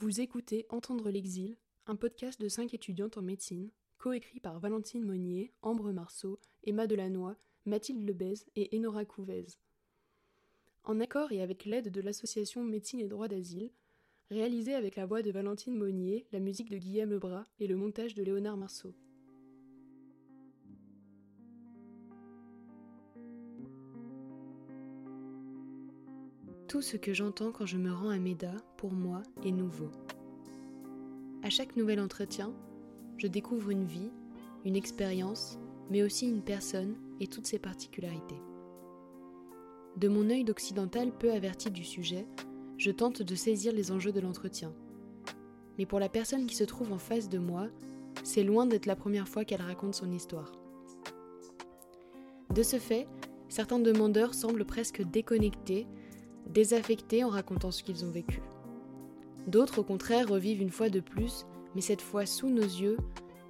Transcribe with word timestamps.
Vous 0.00 0.20
écoutez 0.20 0.64
Entendre 0.70 1.10
l'exil, 1.10 1.56
un 1.88 1.96
podcast 1.96 2.40
de 2.40 2.46
cinq 2.46 2.72
étudiantes 2.72 3.18
en 3.18 3.22
médecine, 3.22 3.72
coécrit 3.98 4.38
par 4.38 4.60
Valentine 4.60 5.02
Monnier, 5.02 5.52
Ambre 5.60 5.90
Marceau, 5.90 6.38
Emma 6.62 6.86
Delannoy, 6.86 7.34
Mathilde 7.66 8.06
Lebez 8.06 8.34
et 8.54 8.68
Enora 8.78 9.04
Couvez. 9.04 9.46
En 10.84 11.00
accord 11.00 11.32
et 11.32 11.42
avec 11.42 11.64
l'aide 11.64 11.90
de 11.90 12.00
l'association 12.00 12.62
Médecine 12.62 13.00
et 13.00 13.08
Droit 13.08 13.26
d'Asile, 13.26 13.72
réalisé 14.30 14.74
avec 14.74 14.94
la 14.94 15.04
voix 15.04 15.22
de 15.22 15.32
Valentine 15.32 15.76
Monnier, 15.76 16.28
la 16.30 16.38
musique 16.38 16.70
de 16.70 16.78
Guillaume 16.78 17.10
Lebras 17.10 17.46
et 17.58 17.66
le 17.66 17.74
montage 17.74 18.14
de 18.14 18.22
Léonard 18.22 18.56
Marceau. 18.56 18.94
Tout 26.68 26.82
ce 26.82 26.98
que 26.98 27.14
j'entends 27.14 27.50
quand 27.50 27.64
je 27.64 27.78
me 27.78 27.90
rends 27.90 28.10
à 28.10 28.18
Méda, 28.18 28.52
pour 28.76 28.92
moi, 28.92 29.22
est 29.42 29.52
nouveau. 29.52 29.88
À 31.42 31.48
chaque 31.48 31.76
nouvel 31.76 31.98
entretien, 31.98 32.52
je 33.16 33.26
découvre 33.26 33.70
une 33.70 33.86
vie, 33.86 34.10
une 34.66 34.76
expérience, 34.76 35.58
mais 35.88 36.02
aussi 36.02 36.28
une 36.28 36.42
personne 36.42 36.94
et 37.20 37.26
toutes 37.26 37.46
ses 37.46 37.58
particularités. 37.58 38.42
De 39.96 40.08
mon 40.08 40.28
œil 40.28 40.44
d'occidental 40.44 41.10
peu 41.10 41.32
averti 41.32 41.70
du 41.70 41.84
sujet, 41.84 42.26
je 42.76 42.90
tente 42.90 43.22
de 43.22 43.34
saisir 43.34 43.72
les 43.72 43.90
enjeux 43.90 44.12
de 44.12 44.20
l'entretien. 44.20 44.74
Mais 45.78 45.86
pour 45.86 46.00
la 46.00 46.10
personne 46.10 46.46
qui 46.46 46.54
se 46.54 46.64
trouve 46.64 46.92
en 46.92 46.98
face 46.98 47.30
de 47.30 47.38
moi, 47.38 47.68
c'est 48.24 48.44
loin 48.44 48.66
d'être 48.66 48.84
la 48.84 48.96
première 48.96 49.26
fois 49.26 49.46
qu'elle 49.46 49.62
raconte 49.62 49.94
son 49.94 50.12
histoire. 50.12 50.52
De 52.54 52.62
ce 52.62 52.78
fait, 52.78 53.08
certains 53.48 53.78
demandeurs 53.78 54.34
semblent 54.34 54.66
presque 54.66 55.02
déconnectés 55.02 55.86
désaffectés 56.48 57.24
en 57.24 57.28
racontant 57.28 57.70
ce 57.70 57.82
qu'ils 57.82 58.04
ont 58.04 58.10
vécu. 58.10 58.40
D'autres, 59.46 59.80
au 59.80 59.84
contraire, 59.84 60.28
revivent 60.28 60.60
une 60.60 60.70
fois 60.70 60.90
de 60.90 61.00
plus, 61.00 61.46
mais 61.74 61.80
cette 61.80 62.02
fois 62.02 62.26
sous 62.26 62.48
nos 62.48 62.62
yeux, 62.62 62.98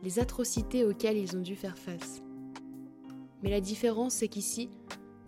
les 0.03 0.19
atrocités 0.19 0.85
auxquelles 0.85 1.17
ils 1.17 1.37
ont 1.37 1.43
dû 1.43 1.57
faire 1.57 1.79
face. 1.79 2.23
Mais 3.43 3.51
la 3.51 3.61
différence, 3.61 4.15
c'est 4.15 4.29
qu'ici, 4.29 4.69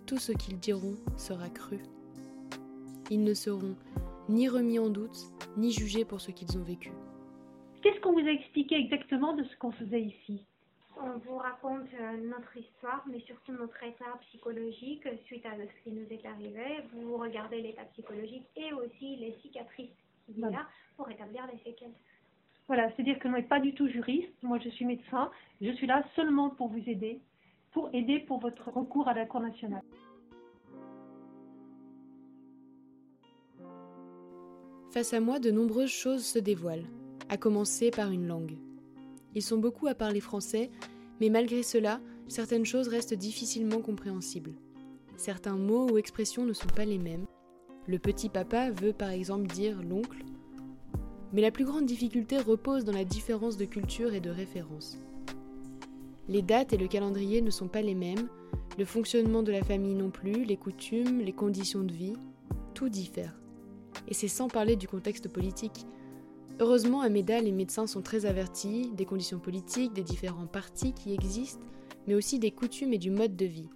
tout 0.07 0.19
ce 0.19 0.33
qu'ils 0.33 0.59
diront 0.59 0.97
sera 1.17 1.49
cru. 1.49 1.79
Ils 3.11 3.23
ne 3.23 3.35
seront 3.35 3.77
ni 4.29 4.49
remis 4.49 4.79
en 4.79 4.89
doute, 4.89 5.33
ni 5.57 5.73
jugés 5.73 6.05
pour 6.05 6.21
ce 6.21 6.31
qu'ils 6.31 6.57
ont 6.59 6.63
vécu. 6.63 6.93
Qu'est-ce 7.83 8.01
qu'on 8.01 8.13
vous 8.13 8.27
a 8.27 8.33
expliqué 8.33 8.77
exactement 8.77 9.35
de 9.35 9.43
ce 9.43 9.57
qu'on 9.59 9.73
faisait 9.73 10.03
ici? 10.03 10.47
On 11.03 11.19
vous 11.19 11.37
raconte 11.37 11.89
euh, 11.99 12.17
notre 12.29 12.57
histoire, 12.57 13.03
mais 13.11 13.21
surtout 13.21 13.53
notre 13.53 13.83
état 13.83 14.19
psychologique 14.29 15.07
suite 15.25 15.45
à 15.47 15.57
ce 15.57 15.83
qui 15.85 15.91
nous 15.91 16.07
est 16.11 16.25
arrivé. 16.27 16.83
Vous 16.93 17.17
regardez 17.17 17.61
l'état 17.61 17.85
psychologique 17.93 18.47
et 18.57 18.73
aussi 18.73 19.17
les 19.17 19.37
cicatrices 19.43 19.91
qu'il 20.27 20.39
y 20.39 20.45
a 20.45 20.67
pour 20.97 21.11
établir 21.11 21.47
les 21.53 21.59
séquelles. 21.59 21.95
Voilà, 22.67 22.91
c'est-à-dire 22.93 23.19
que 23.19 23.29
je 23.29 23.35
n'êtes 23.35 23.49
pas 23.49 23.61
du 23.61 23.75
tout 23.75 23.89
juriste. 23.89 24.31
Moi, 24.43 24.59
je 24.63 24.69
suis 24.69 24.85
médecin. 24.85 25.31
Je 25.61 25.73
suis 25.73 25.87
là 25.87 26.05
seulement 26.15 26.51
pour 26.51 26.69
vous 26.69 26.83
aider, 26.87 27.21
pour 27.73 27.93
aider 27.93 28.21
pour 28.21 28.39
votre 28.39 28.71
recours 28.71 29.09
à 29.09 29.15
la 29.15 29.27
Cour 29.27 29.41
nationale. 29.41 29.83
Face 34.93 35.13
à 35.13 35.21
moi, 35.21 35.39
de 35.39 35.51
nombreuses 35.51 35.91
choses 35.91 36.25
se 36.25 36.39
dévoilent, 36.39 36.87
à 37.29 37.37
commencer 37.37 37.91
par 37.91 38.11
une 38.11 38.27
langue. 38.27 38.57
Ils 39.35 39.43
sont 39.43 39.59
beaucoup 39.59 39.87
à 39.87 39.95
parler 39.95 40.21
français, 40.21 40.71
mais 41.21 41.29
malgré 41.29 41.63
cela, 41.63 42.01
certaines 42.29 42.65
choses 42.65 42.89
restent 42.89 43.15
difficilement 43.15 43.81
compréhensibles. 43.81 44.55
Certains 45.17 45.57
mots 45.57 45.91
ou 45.91 45.99
expressions 45.99 46.45
ne 46.45 46.53
sont 46.53 46.69
pas 46.69 46.85
les 46.85 46.99
mêmes. 46.99 47.27
Le 47.87 47.99
petit 47.99 48.29
papa 48.29 48.71
veut 48.71 48.93
par 48.93 49.11
exemple 49.11 49.47
dire 49.47 49.83
l'oncle, 49.83 50.25
mais 51.33 51.43
la 51.43 51.51
plus 51.51 51.65
grande 51.65 51.87
difficulté 51.87 52.39
repose 52.39 52.85
dans 52.85 52.93
la 52.93 53.05
différence 53.05 53.57
de 53.57 53.65
culture 53.65 54.15
et 54.15 54.21
de 54.21 54.31
référence. 54.31 54.99
Les 56.29 56.43
dates 56.43 56.73
et 56.73 56.77
le 56.77 56.89
calendrier 56.89 57.43
ne 57.43 57.51
sont 57.51 57.69
pas 57.69 57.83
les 57.83 57.95
mêmes, 57.95 58.29
le 58.79 58.85
fonctionnement 58.85 59.43
de 59.43 59.53
la 59.53 59.63
famille 59.63 59.95
non 59.95 60.11
plus, 60.11 60.45
les 60.45 60.57
coutumes, 60.57 61.21
les 61.21 61.33
conditions 61.33 61.83
de 61.83 61.93
vie, 61.93 62.15
tout 62.75 62.89
diffère. 62.89 63.39
Et 64.09 64.15
c'est 64.15 64.29
sans 64.29 64.49
parler 64.49 64.77
du 64.77 64.89
contexte 64.89 65.29
politique. 65.29 65.87
Heureusement, 66.61 67.01
à 67.01 67.09
Méda, 67.09 67.41
les 67.41 67.53
médecins 67.53 67.87
sont 67.87 68.03
très 68.03 68.27
avertis 68.27 68.91
des 68.91 69.07
conditions 69.07 69.39
politiques, 69.39 69.95
des 69.95 70.03
différents 70.03 70.47
partis 70.47 70.93
qui 70.93 71.15
existent, 71.15 71.65
mais 72.07 72.15
aussi 72.15 72.39
des 72.39 72.51
coutumes 72.51 72.93
et 72.93 72.99
du 72.99 73.11
mode 73.11 73.35
de 73.35 73.47
vie. 73.47 73.71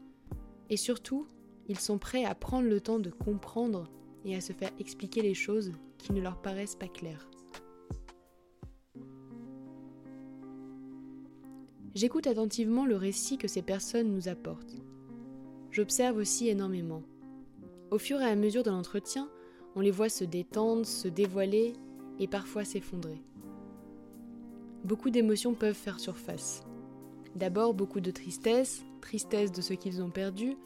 Et 0.69 0.77
surtout, 0.77 1.27
ils 1.67 1.79
sont 1.79 1.97
prêts 1.97 2.27
à 2.27 2.35
prendre 2.35 2.69
le 2.69 2.83
temps 2.83 2.99
de 2.99 3.09
comprendre 3.09 3.91
et 4.27 4.37
à 4.37 4.43
se 4.43 4.53
faire 4.53 4.71
expliquer 4.79 5.23
les 5.23 5.33
choses 5.33 5.73
qui 5.97 6.13
ne 6.13 6.21
leur 6.21 6.43
paraissent 6.43 6.77
pas 6.77 6.89
claires. 6.89 7.31
J'écoute 11.95 12.27
attentivement 12.27 12.85
le 12.85 12.97
récit 12.97 13.39
que 13.39 13.49
ces 13.49 13.63
personnes 13.63 14.13
nous 14.13 14.29
apportent. 14.29 14.77
J'observe 15.71 16.19
aussi 16.19 16.49
énormément. 16.51 17.03
Au 17.91 17.99
fur 17.99 18.21
et 18.21 18.27
à 18.27 18.37
mesure 18.37 18.63
de 18.63 18.71
l'entretien, 18.71 19.31
on 19.75 19.81
les 19.81 19.91
voit 19.91 20.11
se 20.11 20.25
détendre, 20.25 20.85
se 20.85 21.09
dévoiler 21.09 21.73
et 22.19 22.29
parfois 22.29 22.65
s'effondrer. 22.65 23.21
Beaucoup 24.85 25.11
d'émotions 25.11 25.55
peuvent 25.55 25.75
faire 25.75 25.99
surface. 25.99 26.63
D'abord 27.37 27.75
beaucoup 27.75 28.01
de 28.01 28.11
tristesse, 28.11 28.85
tristesse 29.01 29.51
de 29.51 29.63
ce 29.63 29.75
qu'ils 29.75 30.03
ont 30.03 30.11
perdu, 30.11 30.57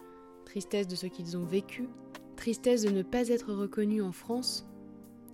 tristesse 0.44 0.88
de 0.88 0.96
ce 0.96 1.06
qu'ils 1.06 1.36
ont 1.36 1.44
vécu, 1.44 1.88
tristesse 2.36 2.82
de 2.82 2.90
ne 2.90 3.02
pas 3.02 3.28
être 3.28 3.52
reconnus 3.52 4.02
en 4.02 4.12
France. 4.12 4.66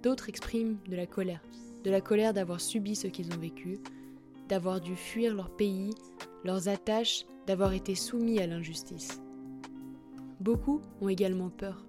D'autres 0.02 0.28
expriment 0.28 0.76
de 0.88 0.96
la 0.96 1.06
colère, 1.06 1.42
de 1.82 1.90
la 1.90 2.00
colère 2.00 2.34
d'avoir 2.34 2.60
subi 2.60 2.94
ce 2.94 3.06
qu'ils 3.06 3.32
ont 3.34 3.40
vécu, 3.40 3.80
d'avoir 4.48 4.80
dû 4.80 4.96
fuir 4.96 5.34
leur 5.34 5.50
pays, 5.50 5.90
leurs 6.44 6.68
attaches, 6.68 7.26
d'avoir 7.46 7.72
été 7.72 7.94
soumis 7.94 8.38
à 8.38 8.46
l'injustice. 8.46 9.20
Beaucoup 10.40 10.82
ont 11.00 11.08
également 11.08 11.50
peur. 11.50 11.86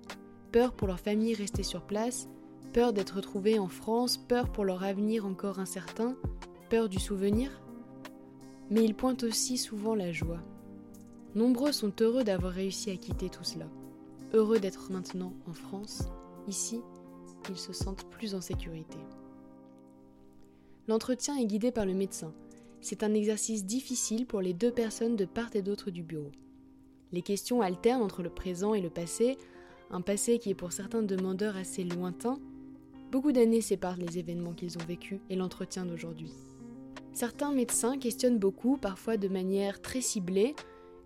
Peur 0.52 0.74
pour 0.74 0.88
leur 0.88 1.00
famille 1.00 1.34
restée 1.34 1.64
sur 1.64 1.86
place, 1.86 2.30
Peur 2.76 2.92
d'être 2.92 3.16
retrouvés 3.16 3.58
en 3.58 3.70
France, 3.70 4.18
peur 4.18 4.52
pour 4.52 4.66
leur 4.66 4.84
avenir 4.84 5.26
encore 5.26 5.60
incertain, 5.60 6.18
peur 6.70 6.90
du 6.90 7.00
souvenir? 7.00 7.62
Mais 8.70 8.84
ils 8.84 8.94
pointent 8.94 9.24
aussi 9.24 9.58
souvent 9.58 9.96
la 9.96 10.12
joie. 10.12 10.42
Nombreux 11.36 11.72
sont 11.72 11.94
heureux 12.02 12.26
d'avoir 12.26 12.52
réussi 12.52 12.92
à 12.92 12.98
quitter 12.98 13.30
tout 13.30 13.46
cela. 13.46 13.70
Heureux 14.34 14.60
d'être 14.60 14.92
maintenant 14.92 15.32
en 15.48 15.54
France, 15.54 16.10
ici, 16.50 16.82
ils 17.50 17.58
se 17.58 17.72
sentent 17.72 18.10
plus 18.10 18.36
en 18.36 18.42
sécurité. 18.42 18.98
L'entretien 20.90 21.38
est 21.38 21.46
guidé 21.46 21.72
par 21.72 21.86
le 21.86 21.94
médecin. 21.94 22.34
C'est 22.82 23.04
un 23.04 23.14
exercice 23.14 23.66
difficile 23.66 24.26
pour 24.26 24.42
les 24.42 24.54
deux 24.54 24.72
personnes 24.72 25.16
de 25.16 25.24
part 25.24 25.56
et 25.56 25.62
d'autre 25.62 25.92
du 25.92 26.04
bureau. 26.04 26.34
Les 27.14 27.22
questions 27.22 27.62
alternent 27.62 28.04
entre 28.04 28.22
le 28.22 28.30
présent 28.30 28.74
et 28.74 28.82
le 28.82 28.90
passé, 28.90 29.38
un 29.92 30.02
passé 30.02 30.40
qui 30.40 30.50
est 30.50 30.56
pour 30.56 30.74
certains 30.74 31.04
demandeurs 31.04 31.56
assez 31.56 31.86
lointain, 31.86 32.38
Beaucoup 33.16 33.32
d'années 33.32 33.62
séparent 33.62 33.96
les 33.96 34.20
événements 34.20 34.52
qu'ils 34.52 34.78
ont 34.78 34.86
vécus 34.86 35.22
et 35.30 35.38
l'entretien 35.38 35.86
d'aujourd'hui. 35.86 36.34
Certains 37.14 37.54
médecins 37.54 37.98
questionnent 37.98 38.40
beaucoup, 38.40 38.76
parfois 38.76 39.16
de 39.16 39.30
manière 39.30 39.82
très 39.82 40.02
ciblée, 40.02 40.54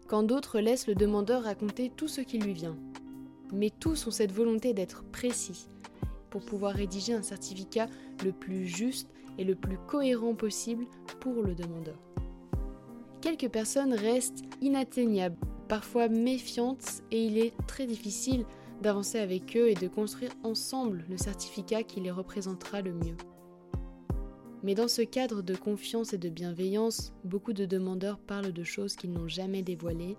quand 0.07 0.23
d'autres 0.23 0.59
laissent 0.59 0.87
le 0.87 0.95
demandeur 0.95 1.43
raconter 1.43 1.91
tout 1.95 2.07
ce 2.07 2.21
qui 2.21 2.39
lui 2.39 2.53
vient. 2.53 2.75
Mais 3.53 3.69
tous 3.69 4.07
ont 4.07 4.11
cette 4.11 4.31
volonté 4.31 4.73
d'être 4.73 5.03
précis 5.11 5.67
pour 6.31 6.41
pouvoir 6.41 6.73
rédiger 6.73 7.13
un 7.13 7.21
certificat 7.21 7.85
le 8.25 8.31
plus 8.31 8.65
juste 8.65 9.11
et 9.37 9.43
le 9.43 9.53
plus 9.53 9.77
cohérent 9.77 10.33
possible 10.33 10.87
pour 11.19 11.43
le 11.43 11.53
demandeur. 11.53 11.99
Quelques 13.21 13.49
personnes 13.49 13.93
restent 13.93 14.41
inatteignables, 14.61 15.37
parfois 15.67 16.07
méfiantes, 16.07 17.03
et 17.11 17.23
il 17.23 17.37
est 17.37 17.53
très 17.67 17.85
difficile 17.85 18.47
d'avancer 18.81 19.19
avec 19.19 19.55
eux 19.57 19.69
et 19.69 19.75
de 19.75 19.87
construire 19.87 20.31
ensemble 20.43 21.05
le 21.09 21.17
certificat 21.17 21.83
qui 21.83 21.99
les 21.99 22.11
représentera 22.11 22.81
le 22.81 22.93
mieux. 22.93 23.17
Mais 24.63 24.75
dans 24.75 24.87
ce 24.87 25.01
cadre 25.01 25.41
de 25.41 25.55
confiance 25.55 26.13
et 26.13 26.17
de 26.17 26.29
bienveillance, 26.29 27.13
beaucoup 27.23 27.53
de 27.53 27.65
demandeurs 27.65 28.19
parlent 28.19 28.51
de 28.51 28.63
choses 28.63 28.95
qu'ils 28.95 29.11
n'ont 29.11 29.27
jamais 29.27 29.63
dévoilées, 29.63 30.17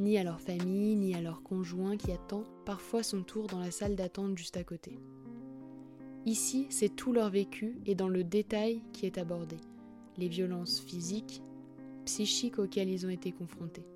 ni 0.00 0.18
à 0.18 0.24
leur 0.24 0.40
famille, 0.40 0.96
ni 0.96 1.14
à 1.14 1.20
leur 1.20 1.42
conjoint 1.42 1.96
qui 1.96 2.12
attend 2.12 2.44
parfois 2.64 3.02
son 3.02 3.22
tour 3.22 3.46
dans 3.46 3.60
la 3.60 3.70
salle 3.70 3.94
d'attente 3.94 4.36
juste 4.36 4.56
à 4.56 4.64
côté. 4.64 4.98
Ici, 6.26 6.66
c'est 6.70 6.94
tout 6.94 7.12
leur 7.12 7.30
vécu 7.30 7.78
et 7.86 7.94
dans 7.94 8.08
le 8.08 8.24
détail 8.24 8.82
qui 8.92 9.06
est 9.06 9.18
abordé, 9.18 9.56
les 10.18 10.28
violences 10.28 10.80
physiques, 10.80 11.40
psychiques 12.04 12.58
auxquelles 12.58 12.90
ils 12.90 13.06
ont 13.06 13.10
été 13.10 13.30
confrontés. 13.30 13.86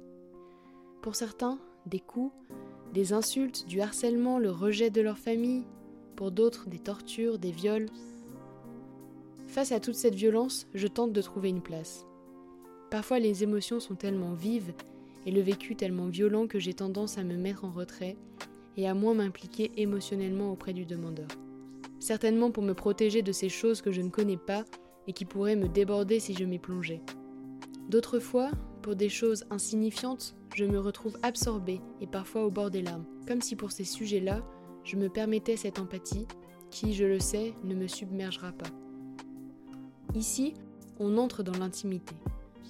Pour 1.02 1.16
certains, 1.16 1.58
des 1.86 2.00
coups, 2.00 2.32
des 2.92 3.12
insultes, 3.12 3.66
du 3.66 3.80
harcèlement, 3.80 4.38
le 4.38 4.50
rejet 4.50 4.90
de 4.90 5.00
leur 5.00 5.18
famille, 5.18 5.64
pour 6.16 6.30
d'autres 6.30 6.68
des 6.68 6.78
tortures, 6.78 7.38
des 7.38 7.52
viols. 7.52 7.88
Face 9.46 9.72
à 9.72 9.80
toute 9.80 9.94
cette 9.94 10.14
violence, 10.14 10.66
je 10.74 10.86
tente 10.86 11.12
de 11.12 11.22
trouver 11.22 11.48
une 11.48 11.62
place. 11.62 12.06
Parfois 12.90 13.18
les 13.18 13.42
émotions 13.42 13.80
sont 13.80 13.94
tellement 13.94 14.34
vives 14.34 14.72
et 15.26 15.30
le 15.30 15.40
vécu 15.40 15.76
tellement 15.76 16.06
violent 16.06 16.46
que 16.46 16.58
j'ai 16.58 16.74
tendance 16.74 17.18
à 17.18 17.24
me 17.24 17.36
mettre 17.36 17.64
en 17.64 17.70
retrait 17.70 18.16
et 18.76 18.88
à 18.88 18.94
moins 18.94 19.14
m'impliquer 19.14 19.70
émotionnellement 19.76 20.52
auprès 20.52 20.72
du 20.72 20.86
demandeur. 20.86 21.28
certainement 21.98 22.50
pour 22.50 22.62
me 22.62 22.72
protéger 22.72 23.22
de 23.22 23.30
ces 23.30 23.50
choses 23.50 23.82
que 23.82 23.92
je 23.92 24.00
ne 24.00 24.08
connais 24.08 24.38
pas 24.38 24.64
et 25.06 25.12
qui 25.12 25.24
pourraient 25.24 25.56
me 25.56 25.68
déborder 25.68 26.18
si 26.18 26.34
je 26.34 26.44
m'y 26.44 26.58
plongeais. 26.58 27.02
D'autres 27.88 28.18
fois, 28.18 28.50
pour 28.80 28.96
des 28.96 29.08
choses 29.08 29.44
insignifiantes, 29.50 30.34
je 30.54 30.64
me 30.64 30.78
retrouve 30.78 31.18
absorbée 31.22 31.80
et 32.00 32.06
parfois 32.06 32.44
au 32.44 32.50
bord 32.50 32.70
des 32.70 32.82
larmes, 32.82 33.04
comme 33.26 33.40
si 33.40 33.56
pour 33.56 33.72
ces 33.72 33.84
sujets-là, 33.84 34.42
je 34.84 34.96
me 34.96 35.08
permettais 35.08 35.56
cette 35.56 35.78
empathie 35.78 36.26
qui, 36.70 36.94
je 36.94 37.04
le 37.04 37.20
sais, 37.20 37.54
ne 37.64 37.74
me 37.74 37.86
submergera 37.86 38.52
pas. 38.52 38.70
Ici, 40.14 40.54
on 40.98 41.18
entre 41.18 41.42
dans 41.42 41.58
l'intimité, 41.58 42.14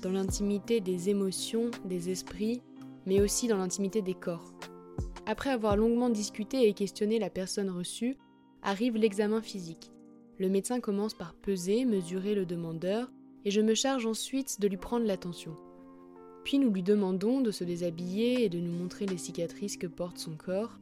dans 0.03 0.11
l'intimité 0.13 0.81
des 0.81 1.09
émotions, 1.09 1.71
des 1.85 2.11
esprits, 2.11 2.63
mais 3.07 3.21
aussi 3.21 3.49
dans 3.49 3.59
l'intimité 3.59 4.03
des 4.03 4.15
corps. 4.15 4.53
Après 5.27 5.51
avoir 5.51 5.77
longuement 5.77 6.11
discuté 6.11 6.69
et 6.69 6.75
questionné 6.75 7.19
la 7.19 7.31
personne 7.31 7.71
reçue, 7.71 8.17
arrive 8.63 8.97
l'examen 8.97 9.41
physique. 9.41 9.91
Le 10.39 10.49
médecin 10.49 10.81
commence 10.81 11.15
par 11.15 11.35
peser, 11.35 11.85
mesurer 11.85 12.35
le 12.35 12.47
demandeur, 12.47 13.11
et 13.45 13.51
je 13.51 13.61
me 13.61 13.75
charge 13.75 14.07
ensuite 14.07 14.61
de 14.61 14.69
lui 14.69 14.77
prendre 14.77 15.07
l'attention. 15.07 15.55
Puis 16.45 16.59
nous 16.59 16.71
lui 16.71 16.83
demandons 16.83 17.41
de 17.41 17.51
se 17.51 17.65
déshabiller 17.65 18.45
et 18.45 18.49
de 18.49 18.59
nous 18.59 18.73
montrer 18.73 19.07
les 19.07 19.19
cicatrices 19.19 19.77
que 19.77 19.87
porte 19.87 20.19
son 20.19 20.37
corps. 20.37 20.79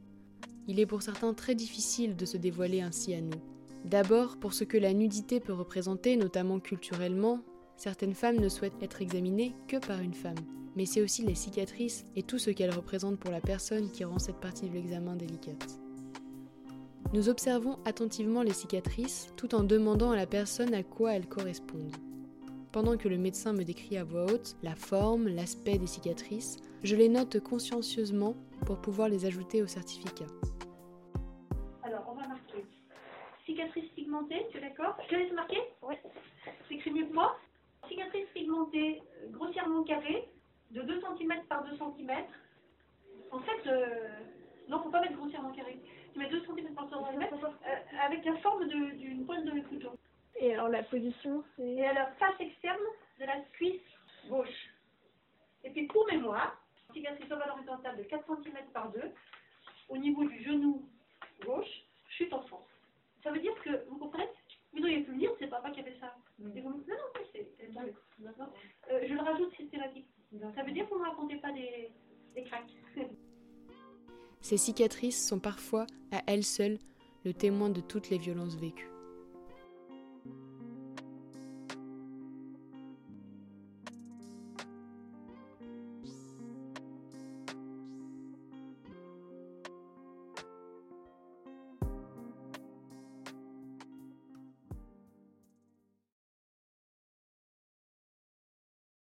Il 0.66 0.78
est 0.78 0.86
pour 0.86 1.02
certains 1.02 1.34
très 1.34 1.54
difficile 1.54 2.16
de 2.16 2.26
se 2.26 2.36
dévoiler 2.36 2.80
ainsi 2.80 3.14
à 3.14 3.20
nous. 3.20 3.40
D'abord 3.84 4.36
pour 4.36 4.52
ce 4.52 4.64
que 4.64 4.76
la 4.76 4.92
nudité 4.92 5.40
peut 5.40 5.52
représenter, 5.52 6.16
notamment 6.16 6.60
culturellement, 6.60 7.40
certaines 7.76 8.14
femmes 8.14 8.38
ne 8.40 8.48
souhaitent 8.48 8.82
être 8.82 9.00
examinées 9.00 9.54
que 9.66 9.78
par 9.78 10.00
une 10.00 10.14
femme. 10.14 10.36
Mais 10.76 10.84
c'est 10.84 11.02
aussi 11.02 11.22
les 11.22 11.34
cicatrices 11.34 12.04
et 12.14 12.22
tout 12.22 12.38
ce 12.38 12.50
qu'elles 12.50 12.74
représentent 12.74 13.18
pour 13.18 13.30
la 13.30 13.40
personne 13.40 13.90
qui 13.90 14.04
rend 14.04 14.18
cette 14.18 14.40
partie 14.40 14.68
de 14.68 14.74
l'examen 14.74 15.16
délicate. 15.16 15.80
Nous 17.14 17.30
observons 17.30 17.78
attentivement 17.86 18.42
les 18.42 18.52
cicatrices 18.52 19.28
tout 19.36 19.54
en 19.54 19.64
demandant 19.64 20.10
à 20.10 20.16
la 20.16 20.26
personne 20.26 20.74
à 20.74 20.82
quoi 20.82 21.14
elles 21.14 21.26
correspondent. 21.26 21.96
Pendant 22.78 22.96
que 22.96 23.08
le 23.08 23.18
médecin 23.18 23.52
me 23.52 23.64
décrit 23.64 23.98
à 23.98 24.04
voix 24.04 24.26
haute 24.26 24.54
la 24.62 24.76
forme, 24.76 25.26
l'aspect 25.26 25.78
des 25.78 25.88
cicatrices, 25.88 26.58
je 26.84 26.94
les 26.94 27.08
note 27.08 27.40
consciencieusement 27.40 28.36
pour 28.66 28.80
pouvoir 28.80 29.08
les 29.08 29.26
ajouter 29.26 29.64
au 29.64 29.66
certificat. 29.66 30.26
Alors, 31.82 32.04
on 32.08 32.14
va 32.14 32.28
marquer. 32.28 32.64
Cicatrice 33.44 33.90
pigmentée, 33.96 34.46
tu 34.52 34.58
es 34.58 34.60
d'accord? 34.60 34.96
Je 35.02 35.08
te 35.08 35.14
laisse 35.16 35.32
marquer 35.32 35.58
Oui. 35.82 35.96
écrit 36.70 36.92
mieux 36.92 37.06
que 37.06 37.14
moi. 37.14 37.36
Cicatrice 37.88 38.28
pigmentée 38.32 39.02
grossièrement 39.32 39.82
carrée, 39.82 40.28
de 40.70 40.80
2 40.80 41.00
cm 41.00 41.34
par 41.48 41.64
2 41.64 41.76
cm. 41.78 42.12
En 43.32 43.40
fait, 43.40 43.66
euh, 43.66 44.08
non, 44.68 44.84
faut 44.84 44.90
pas 44.90 45.00
mettre 45.00 45.16
grossièrement 45.16 45.50
carré. 45.50 45.80
Tu 46.12 46.18
mets 46.20 46.28
2 46.30 46.42
cm 46.42 46.74
par 46.76 46.86
2 46.86 46.94
cm 46.94 47.22
euh, 47.42 48.06
avec 48.06 48.24
la 48.24 48.36
forme 48.36 48.68
d'une 48.68 49.26
pointe 49.26 49.44
de 49.46 49.60
couteau. 49.62 49.90
Et 50.40 50.54
alors 50.54 50.68
la 50.68 50.82
position, 50.84 51.44
c'est... 51.56 51.66
Et 51.66 51.86
alors, 51.86 52.08
face 52.18 52.40
externe 52.40 52.80
de 53.18 53.24
la 53.24 53.40
cuisse 53.52 53.80
gauche. 54.28 54.68
Et 55.64 55.70
puis 55.70 55.86
pour 55.86 56.06
mémoire, 56.06 56.56
cicatrice 56.92 57.30
ovale 57.30 57.50
horizontale 57.50 57.96
de 57.96 58.02
4 58.04 58.24
cm 58.42 58.56
par 58.72 58.90
2 58.92 59.00
au 59.88 59.96
niveau 59.96 60.24
du 60.24 60.42
genou 60.44 60.88
gauche, 61.44 61.84
chute 62.08 62.32
en 62.32 62.42
France. 62.42 62.68
Ça 63.22 63.30
veut 63.30 63.40
dire 63.40 63.54
que, 63.64 63.84
vous 63.88 63.98
comprenez? 63.98 64.28
Vous 64.72 64.80
n'auriez 64.80 65.00
pu 65.02 65.12
me 65.12 65.18
dire, 65.18 65.30
c'est 65.38 65.48
papa 65.48 65.70
qui 65.70 65.80
a 65.80 65.84
fait 65.84 65.96
ça. 65.98 66.14
Et 66.54 66.60
vous 66.60 66.70
me 66.70 66.78
dites, 66.78 66.88
non, 66.88 66.94
non, 66.94 67.24
c'est... 67.32 67.48
Euh, 68.90 69.06
je 69.06 69.14
le 69.14 69.20
rajoute 69.20 69.54
systématiquement. 69.56 70.52
Ça 70.54 70.62
veut 70.62 70.72
dire 70.72 70.88
qu'on 70.88 70.98
ne 70.98 71.04
racontait 71.04 71.36
pas 71.36 71.52
des, 71.52 71.90
des 72.34 72.44
craques. 72.44 72.70
Ces 74.40 74.56
cicatrices 74.56 75.26
sont 75.26 75.40
parfois, 75.40 75.86
à 76.12 76.22
elles 76.26 76.44
seules, 76.44 76.78
le 77.24 77.32
témoin 77.32 77.70
de 77.70 77.80
toutes 77.80 78.08
les 78.10 78.18
violences 78.18 78.56
vécues. 78.56 78.88